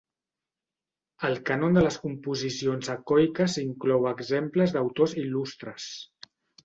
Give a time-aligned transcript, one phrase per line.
[1.27, 5.87] El cànon de les composicions ecoiques inclou exemples d'autors il·lustres.